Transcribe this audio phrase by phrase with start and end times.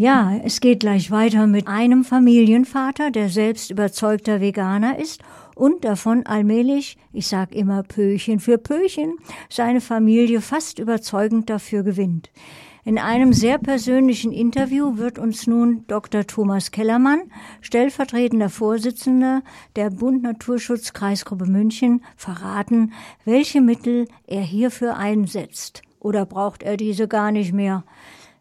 [0.00, 5.20] Ja, es geht gleich weiter mit einem Familienvater, der selbst überzeugter Veganer ist
[5.54, 9.18] und davon allmählich, ich sag immer Pöchen für Pöchen,
[9.50, 12.30] seine Familie fast überzeugend dafür gewinnt.
[12.82, 16.26] In einem sehr persönlichen Interview wird uns nun Dr.
[16.26, 17.30] Thomas Kellermann,
[17.60, 19.42] stellvertretender Vorsitzender
[19.76, 22.94] der Bund Naturschutz Kreisgruppe München, verraten,
[23.26, 25.82] welche Mittel er hierfür einsetzt.
[25.98, 27.84] Oder braucht er diese gar nicht mehr?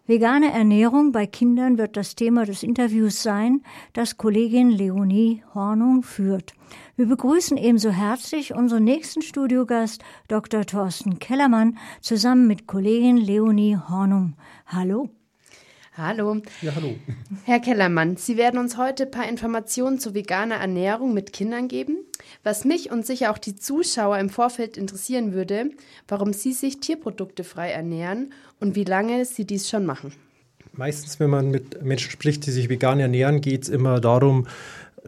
[0.09, 3.61] Vegane Ernährung bei Kindern wird das Thema des Interviews sein,
[3.93, 6.55] das Kollegin Leonie Hornung führt.
[6.95, 10.65] Wir begrüßen ebenso herzlich unseren nächsten Studiogast, Dr.
[10.65, 14.33] Thorsten Kellermann, zusammen mit Kollegin Leonie Hornung.
[14.65, 15.11] Hallo.
[16.01, 16.37] Hallo.
[16.61, 16.95] Ja, hallo.
[17.43, 21.97] Herr Kellermann, Sie werden uns heute ein paar Informationen zu veganer Ernährung mit Kindern geben.
[22.41, 25.71] Was mich und sicher auch die Zuschauer im Vorfeld interessieren würde,
[26.07, 28.31] warum Sie sich Tierprodukte frei ernähren
[28.61, 30.13] und wie lange Sie dies schon machen.
[30.71, 34.47] Meistens, wenn man mit Menschen spricht, die sich vegan ernähren, geht es immer darum,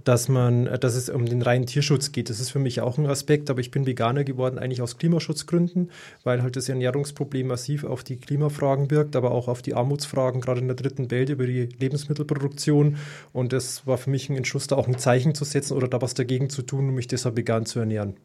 [0.04, 2.30] dass man, dass es um den reinen Tierschutz geht.
[2.30, 5.92] Das ist für mich auch ein Aspekt, aber ich bin Veganer geworden eigentlich aus Klimaschutzgründen,
[6.24, 10.62] weil halt das Ernährungsproblem massiv auf die Klimafragen wirkt, aber auch auf die Armutsfragen, gerade
[10.62, 12.98] in der dritten Welt über die Lebensmittelproduktion.
[13.34, 16.02] Und das war für mich ein Entschluss, da auch ein Zeichen zu setzen oder da
[16.02, 18.16] was dagegen zu tun, um mich deshalb vegan zu ernähren.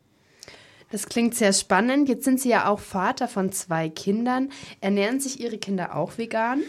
[0.91, 2.09] Das klingt sehr spannend.
[2.09, 4.51] Jetzt sind Sie ja auch Vater von zwei Kindern.
[4.81, 6.61] Ernähren sich Ihre Kinder auch vegan?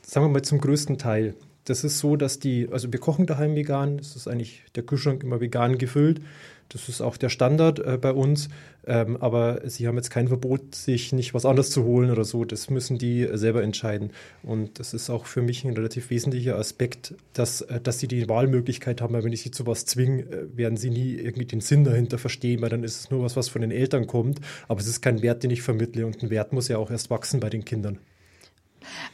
[0.00, 1.34] Sagen wir mal zum größten Teil
[1.70, 5.22] das ist so, dass die, also wir kochen daheim vegan, es ist eigentlich der Kühlschrank
[5.22, 6.20] immer vegan gefüllt.
[6.68, 8.48] Das ist auch der Standard äh, bei uns.
[8.86, 12.44] Ähm, aber sie haben jetzt kein Verbot, sich nicht was anderes zu holen oder so.
[12.44, 14.10] Das müssen die selber entscheiden.
[14.42, 18.28] Und das ist auch für mich ein relativ wesentlicher Aspekt, dass, äh, dass sie die
[18.28, 19.14] Wahlmöglichkeit haben.
[19.14, 22.18] Weil wenn ich sie zu was zwinge, äh, werden sie nie irgendwie den Sinn dahinter
[22.18, 24.40] verstehen, weil dann ist es nur was, was von den Eltern kommt.
[24.66, 26.04] Aber es ist kein Wert, den ich vermittle.
[26.04, 27.98] Und ein Wert muss ja auch erst wachsen bei den Kindern.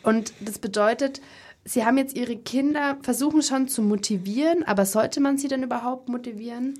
[0.03, 1.21] Und das bedeutet,
[1.69, 6.09] Sie haben jetzt Ihre Kinder, versuchen schon zu motivieren, aber sollte man sie denn überhaupt
[6.09, 6.75] motivieren?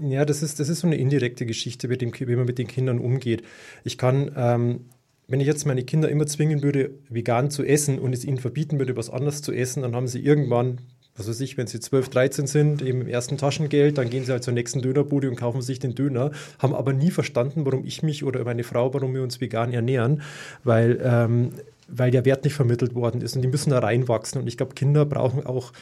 [0.00, 2.66] Ja, das ist, das ist so eine indirekte Geschichte, mit dem, wie man mit den
[2.66, 3.42] Kindern umgeht.
[3.84, 4.86] Ich kann, ähm,
[5.28, 8.78] wenn ich jetzt meine Kinder immer zwingen würde, vegan zu essen und es ihnen verbieten
[8.78, 10.78] würde, was anderes zu essen, dann haben sie irgendwann
[11.16, 14.32] was weiß ich, wenn sie 12, 13 sind, eben im ersten Taschengeld, dann gehen sie
[14.32, 18.02] halt zur nächsten Dönerbude und kaufen sich den Döner, haben aber nie verstanden, warum ich
[18.02, 20.22] mich oder meine Frau, warum wir uns vegan ernähren,
[20.64, 21.50] weil ähm,
[21.88, 24.40] weil der Wert nicht vermittelt worden ist und die müssen da reinwachsen.
[24.40, 25.72] Und ich glaube, Kinder brauchen auch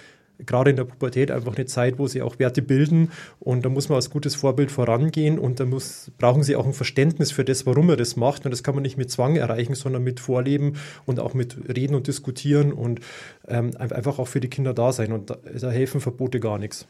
[0.46, 3.88] gerade in der Pubertät einfach eine Zeit, wo sie auch Werte bilden und da muss
[3.88, 7.66] man als gutes Vorbild vorangehen und da muss, brauchen sie auch ein Verständnis für das,
[7.66, 10.74] warum er das macht und das kann man nicht mit Zwang erreichen, sondern mit Vorleben
[11.06, 13.00] und auch mit Reden und Diskutieren und
[13.46, 16.86] ähm, einfach auch für die Kinder da sein und da, da helfen Verbote gar nichts.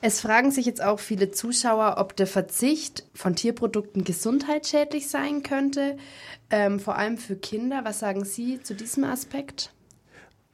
[0.00, 5.96] Es fragen sich jetzt auch viele Zuschauer, ob der Verzicht von Tierprodukten gesundheitsschädlich sein könnte,
[6.50, 7.80] ähm, vor allem für Kinder.
[7.84, 9.72] Was sagen Sie zu diesem Aspekt?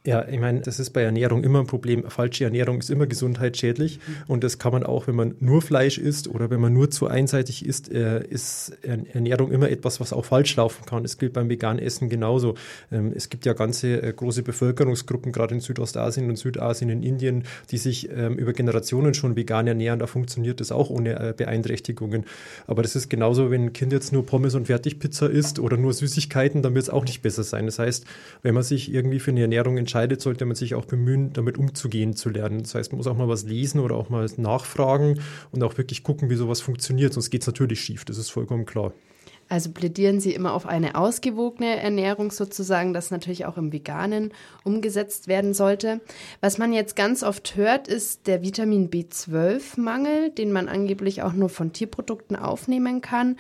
[0.07, 2.05] Ja, ich meine, das ist bei Ernährung immer ein Problem.
[2.11, 4.17] Falsche Ernährung ist immer gesundheitsschädlich mhm.
[4.27, 7.07] und das kann man auch, wenn man nur Fleisch isst oder wenn man nur zu
[7.07, 11.07] einseitig isst, äh, ist Ernährung immer etwas, was auch falsch laufen kann.
[11.07, 12.55] Es gilt beim veganen Essen genauso.
[12.93, 17.45] Ähm, es gibt ja ganze äh, große Bevölkerungsgruppen, gerade in Südostasien und Südasien, in Indien,
[17.71, 20.01] die sich ähm, über Generationen schon vegan ernähren.
[20.01, 22.27] Da funktioniert das auch ohne äh, Beeinträchtigungen.
[22.67, 25.95] Aber das ist genauso, wenn ein Kind jetzt nur Pommes und Fertigpizza isst oder nur
[25.95, 27.65] Süßigkeiten, dann wird es auch nicht besser sein.
[27.65, 28.05] Das heißt,
[28.43, 31.57] wenn man sich irgendwie für eine Ernährung entscheidet, entscheidet, sollte man sich auch bemühen, damit
[31.57, 32.63] umzugehen zu lernen.
[32.63, 35.21] Das heißt, man muss auch mal was lesen oder auch mal nachfragen
[35.53, 37.13] und auch wirklich gucken, wie sowas funktioniert.
[37.13, 38.93] Sonst geht es natürlich schief, das ist vollkommen klar.
[39.49, 44.33] Also plädieren Sie immer auf eine ausgewogene Ernährung sozusagen, das natürlich auch im Veganen
[44.65, 46.01] umgesetzt werden sollte.
[46.41, 51.51] Was man jetzt ganz oft hört, ist der Vitamin B12-Mangel, den man angeblich auch nur
[51.51, 53.37] von Tierprodukten aufnehmen kann.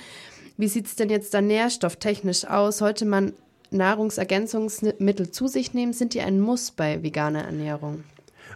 [0.56, 2.78] Wie sieht es denn jetzt da nährstofftechnisch aus?
[2.78, 3.32] Sollte man
[3.70, 8.04] Nahrungsergänzungsmittel zu sich nehmen, sind die ein Muss bei veganer Ernährung?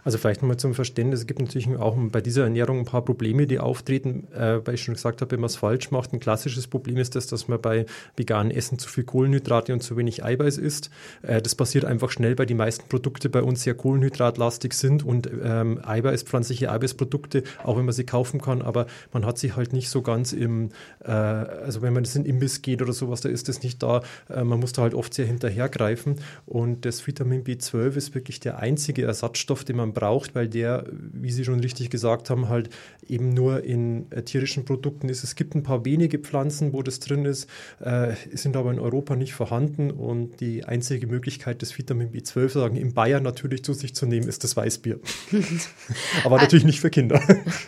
[0.03, 3.47] Also vielleicht nochmal zum Verständnis, es gibt natürlich auch bei dieser Ernährung ein paar Probleme,
[3.47, 6.13] die auftreten, äh, weil ich schon gesagt habe, wenn man es falsch macht.
[6.13, 9.97] Ein klassisches Problem ist das, dass man bei veganem Essen zu viel Kohlenhydrate und zu
[9.97, 10.89] wenig Eiweiß isst.
[11.21, 15.29] Äh, das passiert einfach schnell, weil die meisten Produkte bei uns sehr kohlenhydratlastig sind und
[15.43, 19.73] ähm, Eiweiß, pflanzliche Eiweißprodukte, auch wenn man sie kaufen kann, aber man hat sie halt
[19.73, 20.69] nicht so ganz im,
[21.03, 24.01] äh, also wenn man das in Imbiss geht oder sowas, da ist das nicht da.
[24.29, 26.15] Äh, man muss da halt oft sehr hinterhergreifen
[26.45, 31.31] und das Vitamin B12 ist wirklich der einzige Ersatzstoff, den man braucht, weil der, wie
[31.31, 32.69] Sie schon richtig gesagt haben, halt
[33.07, 35.23] eben nur in äh, tierischen Produkten ist.
[35.23, 37.49] Es gibt ein paar wenige Pflanzen, wo das drin ist,
[37.79, 42.75] äh, sind aber in Europa nicht vorhanden und die einzige Möglichkeit, das Vitamin B12 sagen,
[42.75, 44.99] in Bayern natürlich zu sich zu nehmen, ist das Weißbier.
[46.23, 47.21] aber natürlich nicht für Kinder.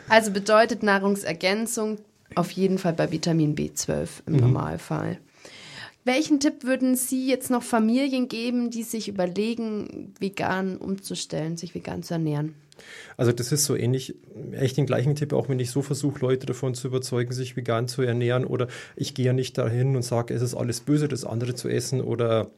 [0.09, 1.97] Also bedeutet Nahrungsergänzung
[2.35, 4.39] auf jeden Fall bei Vitamin B12 im mhm.
[4.39, 5.18] Normalfall.
[6.03, 12.01] Welchen Tipp würden Sie jetzt noch Familien geben, die sich überlegen, vegan umzustellen, sich vegan
[12.01, 12.56] zu ernähren?
[13.18, 14.15] Also das ist so ähnlich,
[14.53, 17.88] echt den gleichen Tipp, auch wenn ich so versuche, Leute davon zu überzeugen, sich vegan
[17.88, 21.24] zu ernähren oder ich gehe ja nicht dahin und sage, es ist alles böse, das
[21.24, 22.50] andere zu essen oder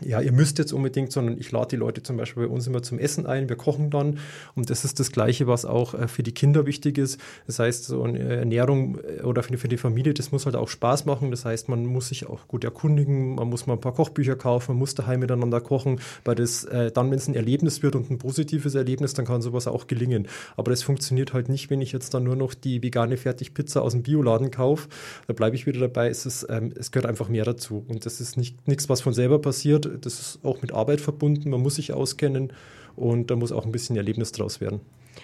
[0.00, 2.82] ja, ihr müsst jetzt unbedingt, sondern ich lade die Leute zum Beispiel bei uns immer
[2.82, 3.48] zum Essen ein.
[3.48, 4.18] Wir kochen dann
[4.54, 7.20] und das ist das Gleiche, was auch äh, für die Kinder wichtig ist.
[7.46, 11.04] Das heißt, so eine Ernährung äh, oder für die Familie, das muss halt auch Spaß
[11.04, 11.30] machen.
[11.30, 14.72] Das heißt, man muss sich auch gut erkundigen, man muss mal ein paar Kochbücher kaufen,
[14.72, 18.10] man muss daheim miteinander kochen, weil das äh, dann, wenn es ein Erlebnis wird und
[18.10, 20.26] ein positives Erlebnis, dann kann sowas auch gelingen.
[20.56, 23.92] Aber das funktioniert halt nicht, wenn ich jetzt dann nur noch die vegane Fertigpizza aus
[23.92, 24.88] dem Bioladen kaufe.
[25.26, 26.08] Da bleibe ich wieder dabei.
[26.08, 29.12] Es, ist, ähm, es gehört einfach mehr dazu und das ist nicht nichts, was von
[29.12, 32.52] selber passiert das ist auch mit Arbeit verbunden, man muss sich auskennen
[32.96, 34.80] und da muss auch ein bisschen Erlebnis draus werden.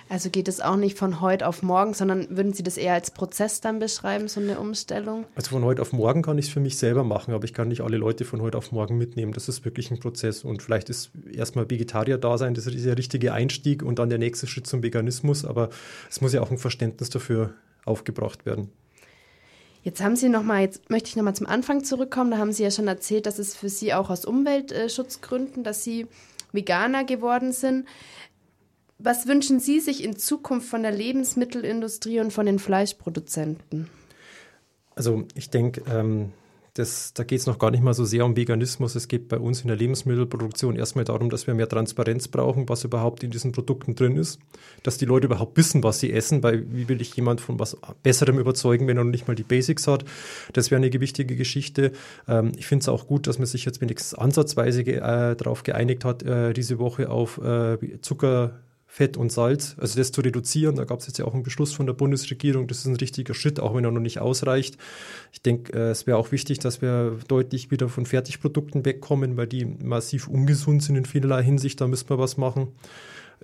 [0.09, 3.11] Also geht es auch nicht von heute auf morgen, sondern würden Sie das eher als
[3.11, 5.25] Prozess dann beschreiben, so eine Umstellung?
[5.35, 7.69] Also von heute auf morgen kann ich es für mich selber machen, aber ich kann
[7.69, 9.33] nicht alle Leute von heute auf morgen mitnehmen.
[9.33, 10.45] Das ist wirklich ein Prozess.
[10.45, 14.19] Und vielleicht ist erstmal Vegetarier da sein, das ist der richtige Einstieg und dann der
[14.19, 15.69] nächste Schritt zum Veganismus, aber
[16.09, 18.71] es muss ja auch ein Verständnis dafür aufgebracht werden.
[19.89, 22.31] Jetzt haben Sie noch mal, jetzt möchte ich noch mal zum Anfang zurückkommen.
[22.31, 26.07] Da haben Sie ja schon erzählt, dass es für Sie auch aus Umweltschutzgründen, dass Sie
[26.53, 27.89] Veganer geworden sind.
[28.99, 33.89] Was wünschen Sie sich in Zukunft von der Lebensmittelindustrie und von den Fleischproduzenten?
[34.95, 36.35] Also ich denke, ähm,
[36.79, 38.95] das, da geht es noch gar nicht mal so sehr um Veganismus.
[38.95, 42.85] Es geht bei uns in der Lebensmittelproduktion erstmal darum, dass wir mehr Transparenz brauchen, was
[42.85, 44.39] überhaupt in diesen Produkten drin ist.
[44.85, 47.77] Dass die Leute überhaupt wissen, was sie essen, weil wie will ich jemand von was
[48.05, 50.05] Besserem überzeugen, wenn er noch nicht mal die Basics hat.
[50.53, 51.91] Das wäre eine gewichtige Geschichte.
[52.29, 55.65] Ähm, ich finde es auch gut, dass man sich jetzt wenigstens ansatzweise ge äh, darauf
[55.65, 58.61] geeinigt hat, äh, diese Woche auf äh, Zucker
[58.91, 60.75] Fett und Salz, also das zu reduzieren.
[60.75, 62.67] Da gab es jetzt ja auch einen Beschluss von der Bundesregierung.
[62.67, 64.79] Das ist ein richtiger Schritt, auch wenn er noch nicht ausreicht.
[65.31, 69.47] Ich denke, äh, es wäre auch wichtig, dass wir deutlich wieder von Fertigprodukten wegkommen, weil
[69.47, 71.81] die massiv ungesund sind in vielerlei Hinsicht.
[71.81, 72.69] Da müssen wir was machen.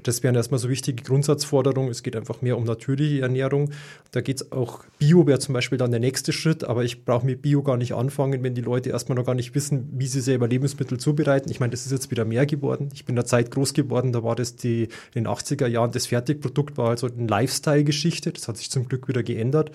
[0.03, 1.91] Das wären erstmal so wichtige Grundsatzforderungen.
[1.91, 3.71] Es geht einfach mehr um natürliche Ernährung.
[4.11, 7.25] Da geht es auch, Bio wäre zum Beispiel dann der nächste Schritt, aber ich brauche
[7.25, 10.21] mit Bio gar nicht anfangen, wenn die Leute erstmal noch gar nicht wissen, wie sie
[10.21, 11.51] selber Lebensmittel zubereiten.
[11.51, 12.89] Ich meine, das ist jetzt wieder mehr geworden.
[12.95, 15.93] Ich bin in der Zeit groß geworden, da war das die, in den 80er Jahren,
[15.93, 18.33] das Fertigprodukt war also eine Lifestyle-Geschichte.
[18.33, 19.71] Das hat sich zum Glück wieder geändert.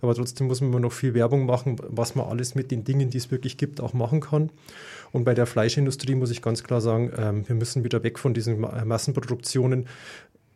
[0.00, 3.10] Aber trotzdem muss man immer noch viel Werbung machen, was man alles mit den Dingen,
[3.10, 4.50] die es wirklich gibt, auch machen kann.
[5.14, 8.34] Und bei der Fleischindustrie muss ich ganz klar sagen, ähm, wir müssen wieder weg von
[8.34, 9.86] diesen Massenproduktionen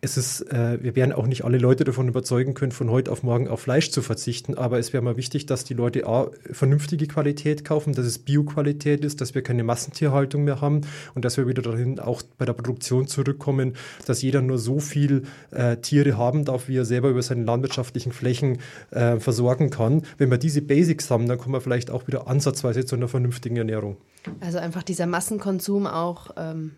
[0.01, 3.25] es ist, äh, wir werden auch nicht alle Leute davon überzeugen können, von heute auf
[3.25, 7.09] morgen auf Fleisch zu verzichten, aber es wäre mal wichtig, dass die Leute A, vernünftige
[7.09, 10.83] Qualität kaufen, dass es Bioqualität ist, dass wir keine Massentierhaltung mehr haben
[11.17, 13.75] und dass wir wieder dahin auch bei der Produktion zurückkommen,
[14.07, 18.13] dass jeder nur so viel äh, Tiere haben darf, wie er selber über seine landwirtschaftlichen
[18.13, 18.59] Flächen
[18.93, 20.03] äh, versorgen kann.
[20.17, 23.57] Wenn wir diese Basics haben, dann kommen wir vielleicht auch wieder ansatzweise zu einer vernünftigen
[23.57, 23.97] Ernährung.
[24.39, 26.31] Also einfach dieser Massenkonsum auch.
[26.37, 26.73] Ähm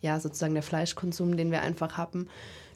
[0.00, 2.28] ja, sozusagen der Fleischkonsum, den wir einfach haben,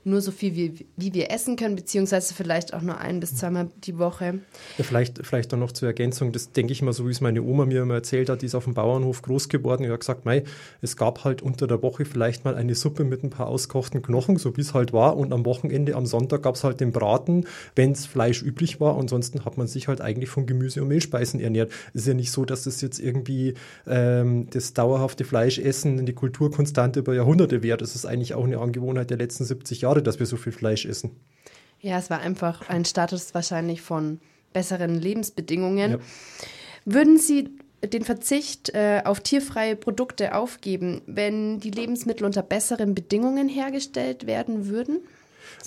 [0.05, 3.69] nur so viel, wie, wie wir essen können, beziehungsweise vielleicht auch nur ein bis zweimal
[3.85, 4.41] die Woche.
[4.79, 7.43] Ja, vielleicht, vielleicht dann noch zur Ergänzung, das denke ich mal, so wie es meine
[7.43, 10.25] Oma mir immer erzählt hat, die ist auf dem Bauernhof groß geworden und hat gesagt,
[10.25, 10.45] mei,
[10.81, 14.37] es gab halt unter der Woche vielleicht mal eine Suppe mit ein paar auskochten Knochen,
[14.37, 17.45] so wie es halt war, und am Wochenende, am Sonntag gab es halt den Braten,
[17.77, 21.41] wenn es Fleisch üblich war, ansonsten hat man sich halt eigentlich von Gemüse und Mehlspeisen
[21.41, 21.71] ernährt.
[21.93, 23.55] Es ist ja nicht so, dass das jetzt irgendwie
[23.87, 27.77] ähm, das dauerhafte Fleischessen die Kulturkonstante über Jahrhunderte wäre.
[27.77, 30.53] Das ist eigentlich auch eine Angewohnheit der letzten 70 Jahre schade, dass wir so viel
[30.53, 31.11] Fleisch essen.
[31.81, 34.21] Ja, es war einfach ein Status wahrscheinlich von
[34.53, 35.93] besseren Lebensbedingungen.
[35.93, 35.99] Ja.
[36.85, 37.49] Würden Sie
[37.83, 44.69] den Verzicht äh, auf tierfreie Produkte aufgeben, wenn die Lebensmittel unter besseren Bedingungen hergestellt werden
[44.69, 44.99] würden?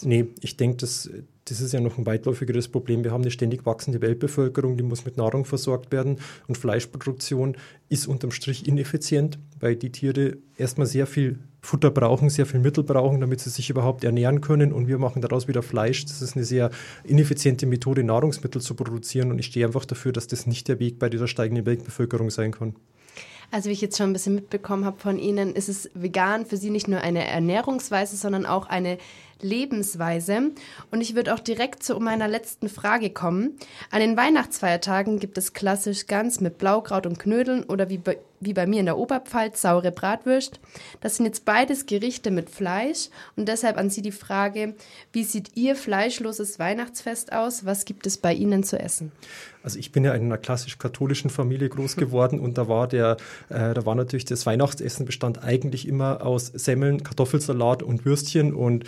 [0.03, 1.09] Nee, ich denke, das,
[1.45, 3.03] das ist ja noch ein weitläufigeres Problem.
[3.03, 7.57] Wir haben eine ständig wachsende Weltbevölkerung, die muss mit Nahrung versorgt werden und Fleischproduktion
[7.89, 12.83] ist unterm Strich ineffizient, weil die Tiere erstmal sehr viel Futter brauchen, sehr viel Mittel
[12.83, 16.03] brauchen, damit sie sich überhaupt ernähren können und wir machen daraus wieder Fleisch.
[16.05, 16.69] Das ist eine sehr
[17.05, 20.99] ineffiziente Methode, Nahrungsmittel zu produzieren und ich stehe einfach dafür, dass das nicht der Weg
[20.99, 22.75] bei dieser steigenden Weltbevölkerung sein kann.
[23.49, 26.57] Also wie ich jetzt schon ein bisschen mitbekommen habe von Ihnen, ist es vegan für
[26.57, 28.97] Sie nicht nur eine Ernährungsweise, sondern auch eine
[29.43, 30.51] Lebensweise.
[30.91, 33.57] Und ich würde auch direkt zu meiner letzten Frage kommen.
[33.91, 38.53] An den Weihnachtsfeiertagen gibt es klassisch Gans mit Blaukraut und Knödeln oder wie bei, wie
[38.53, 40.59] bei mir in der Oberpfalz saure Bratwürst.
[41.01, 44.75] Das sind jetzt beides Gerichte mit Fleisch und deshalb an Sie die Frage,
[45.11, 47.65] wie sieht Ihr fleischloses Weihnachtsfest aus?
[47.65, 49.11] Was gibt es bei Ihnen zu essen?
[49.63, 53.15] Also ich bin ja in einer klassisch katholischen Familie groß geworden und da war der,
[53.47, 58.83] äh, da war natürlich das Weihnachtsessen bestand eigentlich immer aus Semmeln, Kartoffelsalat und Würstchen und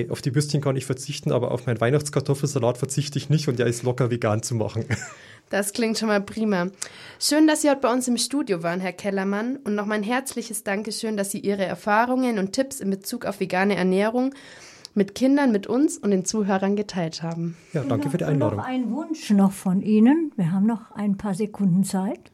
[0.00, 3.58] mei, auf die Würstchen kann ich verzichten, aber auf meinen Weihnachtskartoffelsalat verzichte ich nicht und
[3.58, 4.84] der ist locker vegan zu machen.
[5.48, 6.68] Das klingt schon mal prima.
[7.18, 9.56] Schön, dass Sie heute bei uns im Studio waren, Herr Kellermann.
[9.56, 13.74] Und noch mein herzliches Dankeschön, dass Sie Ihre Erfahrungen und Tipps in Bezug auf vegane
[13.74, 14.32] Ernährung
[14.94, 17.56] mit Kindern, mit uns und den Zuhörern geteilt haben.
[17.72, 18.58] Ja, danke für die Einladung.
[18.58, 20.30] Noch ein Wunsch noch von Ihnen.
[20.36, 22.30] Wir haben noch ein paar Sekunden Zeit.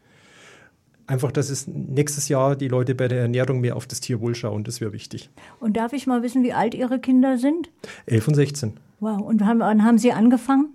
[1.06, 4.64] Einfach, dass es nächstes Jahr die Leute bei der Ernährung mehr auf das Tierwohl schauen,
[4.64, 5.30] das wäre wichtig.
[5.60, 7.70] Und darf ich mal wissen, wie alt Ihre Kinder sind?
[8.06, 8.72] 11 und 16.
[8.98, 10.70] Wow, und wann, wann haben Sie angefangen?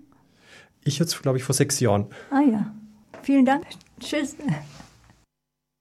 [0.84, 2.08] Ich jetzt, glaube ich, vor sechs Jahren.
[2.32, 2.74] Ah ja.
[3.24, 3.66] Vielen Dank.
[4.00, 4.36] Tschüss.